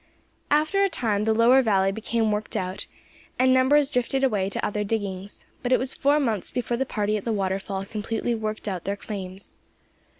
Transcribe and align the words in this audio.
After 0.49 0.83
a 0.83 0.89
time 0.89 1.25
the 1.25 1.31
lower 1.33 1.61
valley 1.61 1.91
became 1.91 2.31
worked 2.31 2.55
out, 2.55 2.87
and 3.37 3.53
numbers 3.53 3.91
drifted 3.91 4.23
away 4.23 4.49
to 4.49 4.65
other 4.65 4.83
diggings; 4.83 5.45
but 5.61 5.71
it 5.71 5.77
was 5.77 5.93
four 5.93 6.19
months 6.19 6.49
before 6.49 6.75
the 6.77 6.87
party 6.87 7.17
at 7.17 7.23
the 7.23 7.31
waterfall 7.31 7.85
completely 7.85 8.33
worked 8.33 8.67
out 8.67 8.85
their 8.85 8.97
claims. 8.97 9.53